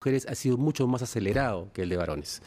[0.00, 2.40] mujeres ha sido mucho más acelerado que el de varones.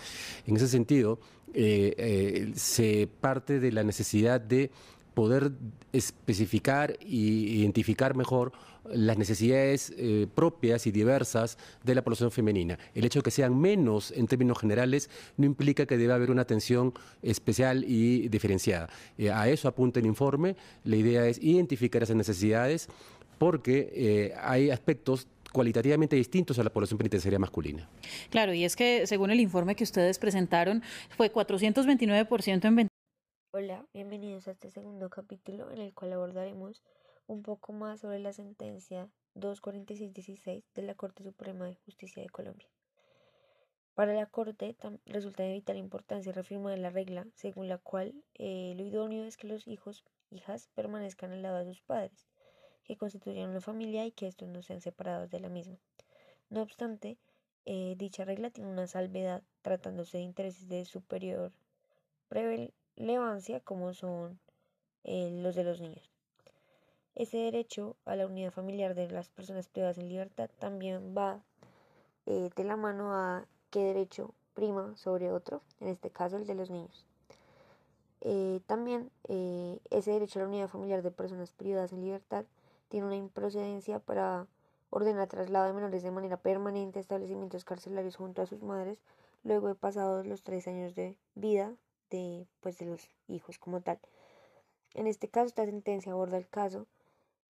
[0.48, 1.20] En ese sentido,
[1.54, 4.72] eh, eh, se parte de la necesidad de
[5.14, 5.52] poder
[5.92, 8.54] especificar e identificar mejor
[8.86, 12.80] las necesidades eh, propias y diversas de la población femenina.
[12.96, 16.44] El hecho de que sean menos en términos generales no implica que deba haber una
[16.44, 18.88] atención especial y diferenciada.
[19.34, 20.56] a eso apunta el informe.
[20.86, 22.88] La idea es identificar esas necesidades
[23.38, 27.90] porque hay aspectos cualitativamente distintos a la población penitenciaria masculina.
[28.30, 32.88] Claro, y es que según el informe que ustedes presentaron, fue 429% en...
[33.54, 36.82] Hola, bienvenidos a este segundo capítulo en el cual abordaremos
[37.28, 42.70] un poco más sobre la sentencia 24616 de la Corte Suprema de Justicia de Colombia.
[43.94, 48.86] Para la Corte resulta de vital importancia reafirmar la regla según la cual eh, lo
[48.86, 52.31] idóneo es que los hijos, hijas permanezcan al lado de sus padres
[52.92, 55.78] que constituyen una familia y que estos no sean separados de la misma.
[56.50, 57.18] No obstante,
[57.66, 61.54] eh, dicha regla tiene una salvedad tratándose de intereses de superior
[62.30, 64.42] relevancia como son
[65.06, 66.12] eh, los de los niños.
[67.16, 71.42] Ese derecho a la unidad familiar de las personas privadas en libertad también va
[72.26, 76.56] eh, de la mano a qué derecho prima sobre otro, en este caso el de
[76.56, 77.06] los niños.
[78.68, 79.10] también
[79.90, 82.46] ese derecho a la unidad familiar de personas privadas en libertad
[82.92, 84.48] tiene una improcedencia para
[84.90, 89.00] ordenar traslado de menores de manera permanente a establecimientos carcelarios junto a sus madres,
[89.46, 91.74] luego de pasados los tres años de vida
[92.10, 93.98] de, pues, de los hijos como tal.
[94.94, 96.86] En este caso, esta sentencia aborda el caso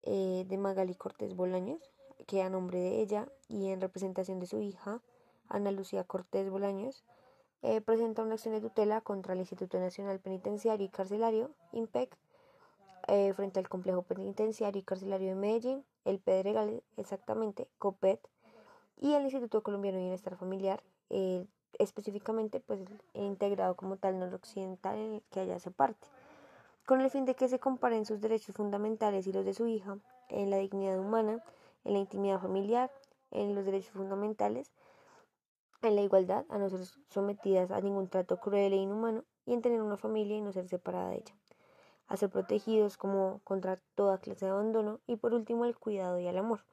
[0.02, 1.92] eh, de Magali Cortés Bolaños,
[2.26, 5.02] que a nombre de ella y en representación de su hija,
[5.50, 7.04] Ana Lucía Cortés Bolaños,
[7.60, 12.16] eh, presenta una acción de tutela contra el Instituto Nacional Penitenciario y Carcelario, IMPEC,
[13.08, 18.20] eh, frente al complejo penitenciario y carcelario de Medellín, el Pedregal exactamente, COPET
[18.96, 21.46] y el Instituto Colombiano de Bienestar Familiar, eh,
[21.78, 22.80] específicamente pues
[23.14, 26.08] integrado como tal noroccidental en el que haya hace parte,
[26.84, 29.98] con el fin de que se comparen sus derechos fundamentales y los de su hija
[30.28, 31.44] en la dignidad humana,
[31.84, 32.90] en la intimidad familiar,
[33.30, 34.72] en los derechos fundamentales,
[35.82, 39.62] en la igualdad, a no ser sometidas a ningún trato cruel e inhumano y en
[39.62, 41.34] tener una familia y no ser separada de ella
[42.08, 46.26] a ser protegidos como contra toda clase de abandono y por último el cuidado y
[46.26, 46.64] el amor.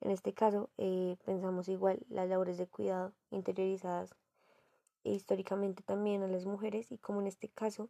[0.00, 4.14] En este caso eh, pensamos igual las labores de cuidado interiorizadas
[5.04, 7.88] históricamente también a las mujeres y como en este caso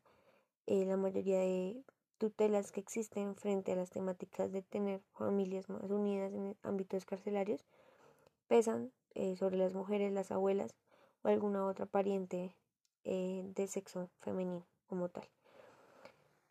[0.66, 1.82] eh, la mayoría de
[2.18, 7.64] tutelas que existen frente a las temáticas de tener familias más unidas en ámbitos carcelarios
[8.46, 8.92] pesan
[9.36, 10.76] sobre las mujeres, las abuelas
[11.22, 12.54] o alguna otra pariente
[13.02, 15.28] de sexo femenino como tal.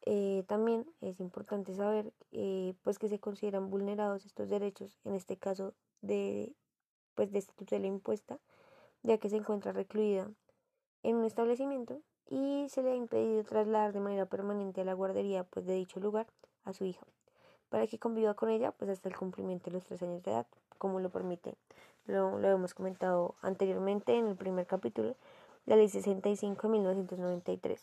[0.10, 5.36] Eh, también es importante saber eh, pues que se consideran vulnerados estos derechos, en este
[5.36, 6.56] caso de,
[7.14, 8.40] pues de esta tutela impuesta,
[9.04, 10.32] ya que se encuentra recluida
[11.04, 15.44] en un establecimiento y se le ha impedido trasladar de manera permanente a la guardería
[15.44, 16.28] pues de dicho lugar
[16.64, 17.06] a su hija,
[17.68, 20.48] para que conviva con ella pues hasta el cumplimiento de los tres años de edad,
[20.78, 21.56] como lo permite,
[22.06, 25.18] lo, lo hemos comentado anteriormente en el primer capítulo,
[25.66, 27.82] la ley 65 de 1993.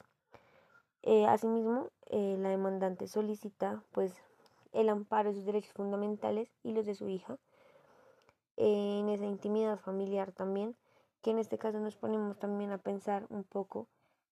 [1.06, 4.14] Eh, asimismo, eh, la demandante solicita pues
[4.72, 7.36] el amparo de sus derechos fundamentales y los de su hija
[8.56, 10.74] en esa intimidad familiar también,
[11.20, 13.86] que en este caso nos ponemos también a pensar un poco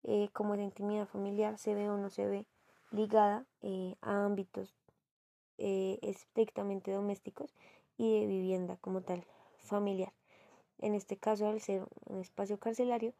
[0.04, 2.46] eh, cómo esa intimidad familiar se ve o no se ve
[2.90, 3.44] ligada
[4.00, 4.74] a ámbitos
[5.58, 7.54] estrictamente domésticos
[7.98, 9.24] y de vivienda como tal
[9.58, 10.12] familiar.
[10.78, 13.12] En este caso, al ser un espacio carcelario,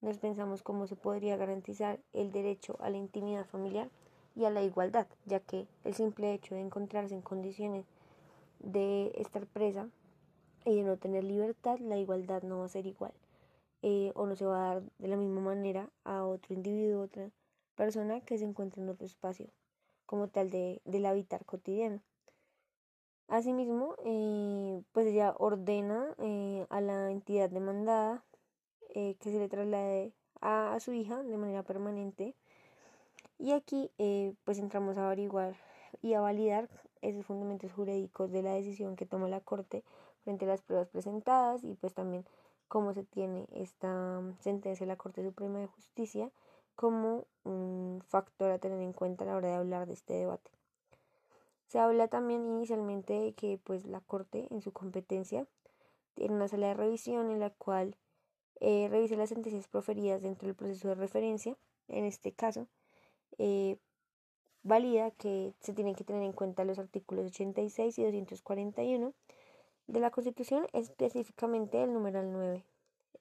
[0.00, 3.88] nos pensamos cómo se podría garantizar el derecho a la intimidad familiar
[4.34, 7.84] y a la igualdad, ya que el simple hecho de encontrarse en condiciones
[8.60, 9.88] de estar presa
[10.64, 13.12] y de no tener libertad, la igualdad no va a ser igual
[13.82, 17.30] eh, o no se va a dar de la misma manera a otro individuo, otra
[17.76, 19.48] persona que se encuentra en otro espacio
[20.06, 22.00] como tal de, del habitar cotidiano.
[23.28, 28.24] Asimismo, eh, pues ella ordena eh, a la entidad demandada
[28.94, 32.34] eh, que se le traslade a, su hija de manera permanente.
[33.38, 35.56] Y aquí eh, pues entramos a averiguar
[36.02, 36.68] y a validar
[37.02, 39.84] esos fundamentos jurídicos de la decisión que toma la Corte
[40.22, 42.26] frente a las pruebas presentadas y pues también
[42.68, 46.30] cómo se tiene esta sentencia de la Corte Suprema de Justicia
[46.76, 50.50] como un factor a tener en cuenta a la hora de hablar de este debate.
[51.66, 55.46] Se habla también inicialmente de que pues la Corte en su competencia
[56.14, 57.96] tiene una sala de revisión en la cual
[58.60, 61.56] eh, revise las sentencias proferidas dentro del proceso de referencia.
[61.88, 62.66] En este caso,
[63.38, 63.76] eh,
[64.62, 69.14] valida que se tienen que tener en cuenta los artículos 86 y 241
[69.86, 72.64] de la Constitución, específicamente el numeral 9.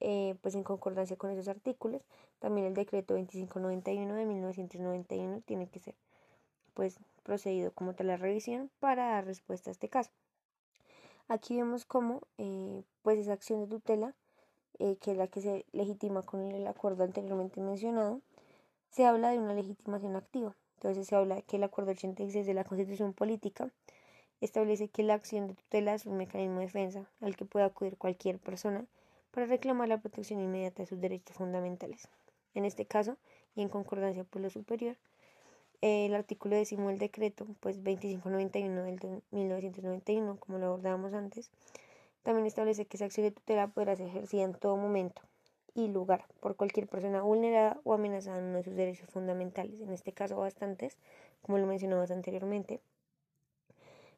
[0.01, 2.01] Eh, pues en concordancia con esos artículos,
[2.39, 5.95] también el decreto 2591 de 1991 tiene que ser
[6.73, 10.11] pues procedido como tal la revisión para dar respuesta a este caso.
[11.27, 14.15] Aquí vemos cómo eh, pues esa acción de tutela,
[14.77, 18.21] eh, que es la que se legitima con el acuerdo anteriormente mencionado,
[18.91, 20.55] se habla de una legitimación activa.
[20.75, 23.69] Entonces se habla que el acuerdo 86 de la Constitución Política
[24.41, 27.97] establece que la acción de tutela es un mecanismo de defensa al que puede acudir
[27.97, 28.85] cualquier persona
[29.31, 32.07] para reclamar la protección inmediata de sus derechos fundamentales.
[32.53, 33.17] En este caso,
[33.55, 34.95] y en concordancia por lo superior,
[35.81, 41.51] el artículo décimo del decreto, pues 2591 del 1991, como lo abordábamos antes,
[42.23, 45.21] también establece que esa acción de tutela podrá ser ejercida en todo momento
[45.73, 49.91] y lugar por cualquier persona vulnerada o amenazada en uno de sus derechos fundamentales, en
[49.91, 50.97] este caso bastantes,
[51.41, 52.81] como lo mencionamos anteriormente,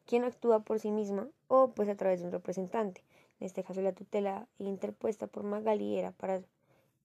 [0.05, 3.03] quien actúa por sí misma o pues a través de un representante.
[3.39, 6.41] En este caso la tutela interpuesta por Magali era para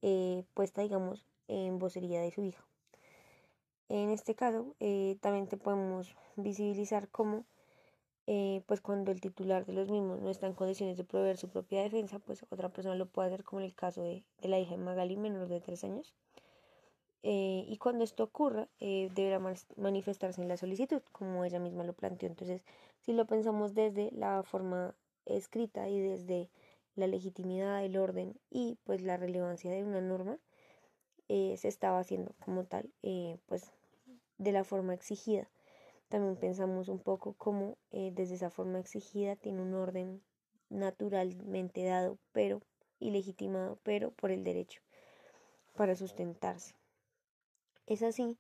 [0.03, 2.65] eh, puesta digamos en vocería de su hijo.
[3.89, 7.45] En este caso, eh, también te podemos visibilizar cómo,
[8.27, 11.49] eh, pues cuando el titular de los mismos no está en condiciones de proveer su
[11.49, 14.73] propia defensa, pues otra persona lo puede hacer, como en el caso de, la hija
[14.73, 16.15] de Magali, menor de tres años.
[17.23, 19.41] Eh, y cuando esto ocurra, deberá
[19.77, 22.29] manifestarse en la solicitud, como ella misma lo planteó.
[22.29, 22.63] Entonces,
[23.01, 24.95] si lo pensamos desde la forma
[25.25, 26.51] escrita y desde
[26.95, 30.39] la legitimidad, el orden y pues la relevancia de una norma,
[31.29, 32.91] se estaba haciendo como tal,
[33.47, 33.73] pues
[34.39, 35.49] de la forma exigida.
[36.09, 40.23] También pensamos un poco cómo eh, desde esa forma exigida tiene un orden
[40.69, 42.63] naturalmente dado, pero
[43.01, 44.81] ilegitimado, pero por el derecho
[45.75, 46.75] para sustentarse.
[47.87, 48.37] Es así,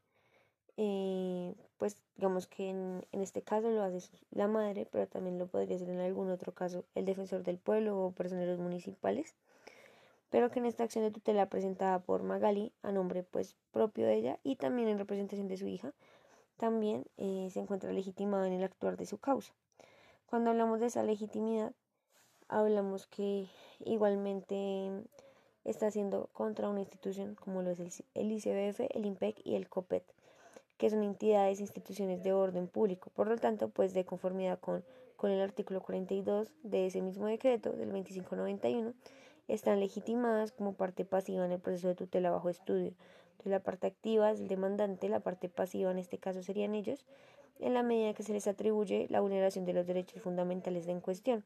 [0.77, 5.47] eh, pues digamos que en, en, este caso lo hace la madre, pero también lo
[5.47, 9.35] podría hacer en algún otro caso el defensor del pueblo o personeros municipales
[10.31, 14.15] pero que en esta acción de tutela presentada por Magali a nombre pues propio de
[14.15, 15.93] ella y también en representación de su hija,
[16.57, 19.53] también eh, se encuentra legitimada en el actuar de su causa.
[20.27, 21.73] Cuando hablamos de esa legitimidad,
[22.49, 23.49] hablamos que
[23.81, 24.91] igualmente
[25.65, 30.05] está haciendo contra una institución como lo es el, ICBF, el IMPEC y el COPET,
[30.79, 33.11] que son entidades e instituciones de orden público.
[33.11, 34.85] Por lo tanto, pues de conformidad con,
[35.17, 38.95] con el artículo 42 de ese mismo decreto del 2591,
[39.49, 42.93] están legitimadas como parte pasiva en el proceso de tutela bajo estudio.
[43.37, 47.05] Entonces, la parte activa es el demandante, la parte pasiva en este caso serían ellos,
[47.61, 51.45] en la medida que se les atribuye la vulneración de los derechos fundamentales en cuestión.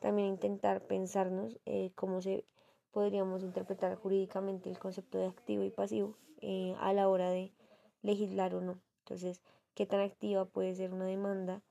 [0.00, 2.44] También intentar pensarnos eh, cómo se
[2.90, 7.52] podríamos interpretar jurídicamente el concepto de activo y pasivo eh, a la hora de
[8.02, 8.80] legislar o no.
[9.04, 9.40] Entonces,
[9.74, 11.62] qué tan activa puede ser una demanda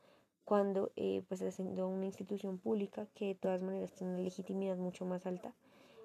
[0.46, 5.04] cuando eh, pues siendo una institución pública que de todas maneras tiene una legitimidad mucho
[5.06, 5.54] más alta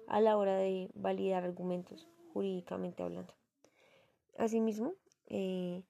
[0.07, 3.33] a la hora de validar argumentos jurídicamente hablando.
[4.37, 4.93] Asimismo,
[5.27, 5.83] eh,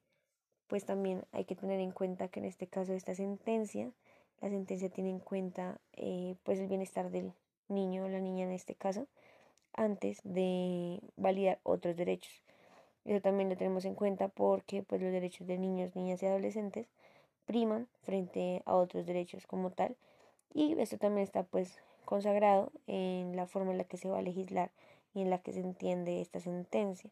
[0.67, 3.91] pues también hay que tener en cuenta que en este caso esta sentencia,
[4.41, 7.33] la sentencia tiene en cuenta eh, pues el bienestar del
[7.67, 9.07] niño o la niña en este caso
[9.73, 12.41] antes de validar otros derechos.
[13.03, 16.87] Eso también lo tenemos en cuenta porque pues los derechos de niños, niñas y adolescentes
[17.45, 19.95] priman frente a otros derechos como tal.
[20.53, 24.23] Y esto también está pues consagrado en la forma en la que se va a
[24.23, 24.71] legislar
[25.13, 27.11] y en la que se entiende esta sentencia.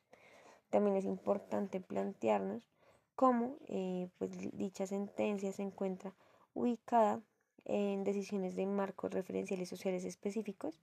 [0.74, 2.68] También es importante plantearnos
[3.14, 6.16] cómo eh, pues, dicha sentencia se encuentra
[6.56, 7.22] ubicada
[7.66, 10.82] en decisiones de marcos referenciales sociales específicos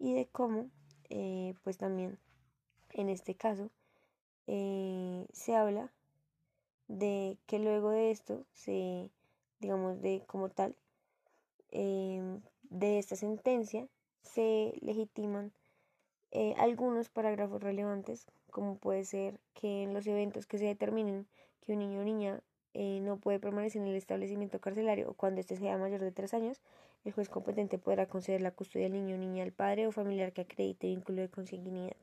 [0.00, 0.68] y de cómo
[1.10, 2.18] eh, pues también
[2.92, 3.70] en este caso
[4.48, 5.92] eh, se habla
[6.88, 9.12] de que luego de esto se,
[9.60, 10.74] digamos, de como tal,
[11.70, 13.86] em, de esta sentencia
[14.22, 15.52] se legitiman
[16.56, 21.26] algunos parágrafos relevantes, como puede ser que en los eventos que se determinen
[21.60, 22.40] que un niño o niña
[22.74, 26.34] eh, no puede permanecer en el establecimiento carcelario o cuando éste sea mayor de tres
[26.34, 26.60] años,
[27.04, 30.32] el juez competente podrá conceder la custodia del niño o niña al padre o familiar
[30.32, 31.96] que acredite vínculo de consanguinidad.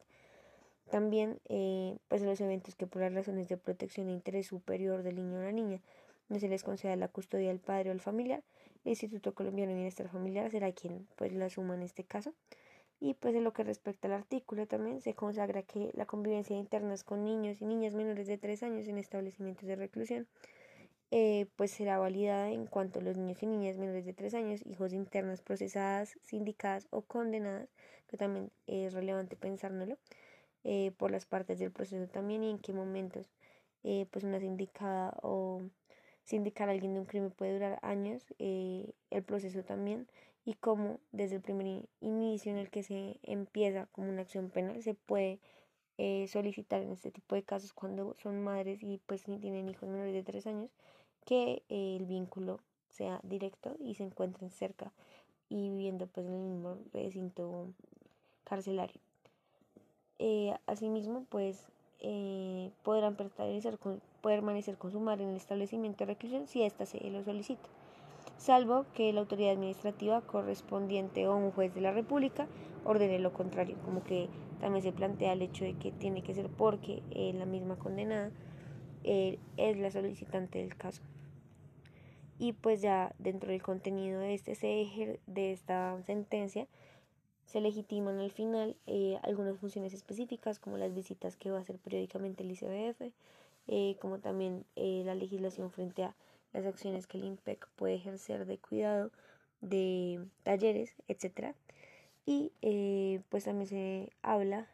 [0.90, 5.16] También, eh, pues los eventos que por las razones de protección e interés superior del
[5.16, 5.82] niño o la niña
[6.30, 8.44] no se les conceda la custodia al padre o al familiar,
[8.84, 12.34] el Instituto Colombiano de Bienestar Familiar será quien pues la asuma en este caso.
[13.00, 16.96] Y pues en lo que respecta al artículo también se consagra que la convivencia interna
[17.06, 20.28] con niños y niñas menores de 3 años en establecimientos de reclusión
[21.10, 24.62] eh, pues será validada en cuanto a los niños y niñas menores de 3 años,
[24.66, 27.70] hijos internas procesadas, sindicadas o condenadas,
[28.08, 29.98] que también es relevante pensárnoslo,
[30.66, 33.32] eh, por las partes del proceso también y en qué momentos
[33.84, 35.62] eh, pues una sindicada o
[36.24, 40.08] sindicar a alguien de un crimen puede durar años, el proceso también
[40.48, 44.82] y cómo desde el primer inicio en el que se empieza como una acción penal
[44.82, 45.42] se puede
[45.98, 50.14] eh, solicitar en este tipo de casos cuando son madres y pues tienen hijos menores
[50.14, 50.72] de tres años
[51.26, 54.94] que el vínculo sea directo y se encuentren cerca
[55.50, 57.68] y viviendo pues en el mismo recinto
[58.46, 59.02] carcelario.
[60.18, 61.68] Eh, asimismo, pues
[62.00, 66.86] eh, podrán permanecer con, permanecer con su madre en el establecimiento de reclusión si ésta
[66.86, 67.68] se lo solicita,
[68.38, 72.48] salvo que la autoridad administrativa correspondiente o un juez de la República
[72.86, 74.30] ordene lo contrario, como que
[74.60, 78.32] también se plantea el hecho de que tiene que ser porque eh, la misma condenada
[79.04, 81.02] es la solicitante del caso.
[82.40, 84.54] Y pues ya dentro del contenido de este
[85.26, 86.68] de esta sentencia
[87.48, 91.80] se legitiman al final eh, algunas funciones específicas como las visitas que va a hacer
[91.80, 93.14] periódicamente el ICBF
[93.70, 96.16] eh, como también eh, la legislación frente a
[96.54, 99.12] las acciones que el IMPEC puede ejercer de cuidado
[99.62, 101.56] de talleres etcétera
[102.26, 102.52] y
[103.30, 104.68] pues también se habla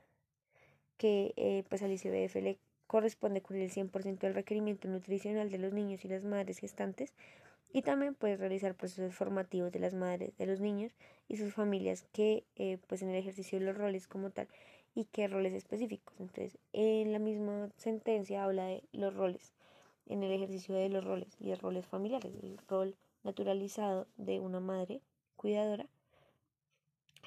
[0.98, 6.04] que pues al ICBF le corresponde cubrir el 100% del requerimiento nutricional de los niños
[6.06, 7.14] y las madres gestantes
[7.74, 10.94] y también puedes realizar procesos formativos de las madres, de los niños
[11.28, 14.48] y sus familias que eh, pues en el ejercicio de los roles como tal
[14.94, 16.14] y qué roles específicos.
[16.20, 19.54] Entonces, en la misma sentencia habla de los roles,
[20.06, 24.60] en el ejercicio de los roles y de roles familiares, el rol naturalizado de una
[24.60, 25.02] madre
[25.36, 25.88] cuidadora,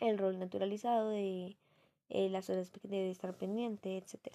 [0.01, 1.57] el rol naturalizado de
[2.09, 4.35] eh, las horas que debe estar pendiente, etc.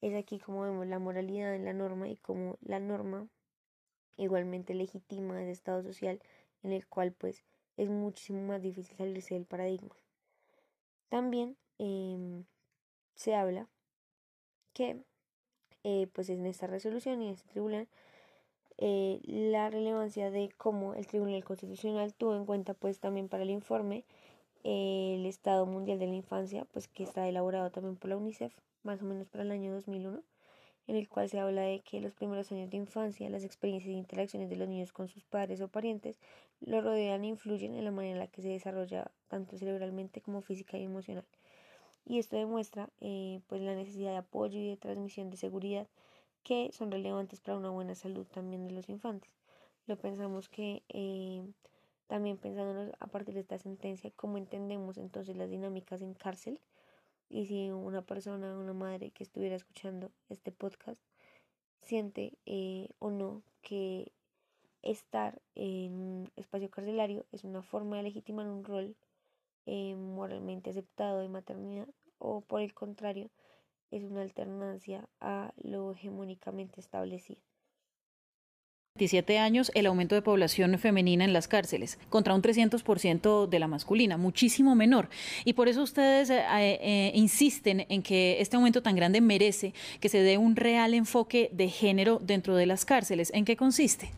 [0.00, 3.28] Es aquí como vemos la moralidad en la norma y como la norma
[4.16, 6.20] igualmente legítima ese estado social
[6.62, 7.44] en el cual pues
[7.76, 9.94] es muchísimo más difícil salirse del paradigma.
[11.08, 12.44] También em,
[13.14, 13.68] se habla
[14.72, 15.02] que
[15.84, 17.88] eh, pues en esta resolución y en este tribunal
[18.78, 23.50] eh, la relevancia de cómo el Tribunal Constitucional tuvo en cuenta pues también para el
[23.50, 24.04] informe
[24.62, 29.02] el Estado Mundial de la Infancia pues que está elaborado también por la UNICEF más
[29.02, 30.22] o menos para el año 2001
[30.90, 33.96] en el cual se habla de que los primeros años de infancia, las experiencias e
[33.96, 36.18] interacciones de los niños con sus padres o parientes,
[36.60, 40.42] lo rodean e influyen en la manera en la que se desarrolla tanto cerebralmente como
[40.42, 41.24] física y emocional.
[42.10, 45.86] Y esto demuestra eh, pues la necesidad de apoyo y de transmisión de seguridad
[46.42, 49.30] que son relevantes para una buena salud también de los infantes.
[49.86, 51.40] Lo pensamos que eh,
[52.08, 56.60] también pensándonos a partir de esta sentencia, cómo entendemos entonces las dinámicas en cárcel,
[57.28, 61.00] y si una persona, una madre que estuviera escuchando este podcast
[61.78, 64.10] siente eh, o no que
[64.82, 68.96] estar en un espacio carcelario es una forma de legitimar un rol
[69.66, 71.86] moralmente aceptado de maternidad
[72.20, 73.30] o por el contrario
[73.90, 77.40] es una alternancia a lo hegemónicamente establecido.
[78.96, 83.68] 27 años el aumento de población femenina en las cárceles, contra un 300% de la
[83.68, 85.08] masculina, muchísimo menor.
[85.44, 90.08] Y por eso ustedes eh, eh, insisten en que este aumento tan grande merece que
[90.08, 93.30] se dé un real enfoque de género dentro de las cárceles.
[93.32, 94.10] ¿En qué consiste?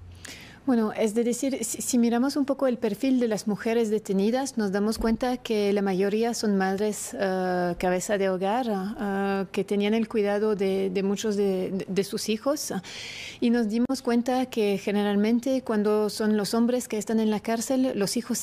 [0.65, 4.71] Bueno, es de decir, si, miramos un poco el perfil de las mujeres detenidas, nos
[4.71, 10.07] damos cuenta que la mayoría son madres uh, cabeza de hogar, uh, que tenían el
[10.07, 12.73] cuidado de, de muchos de, de, sus hijos.
[13.41, 17.91] y nos dimos cuenta que generalmente cuando son los hombres que están en la cárcel,
[17.97, 18.31] los hijos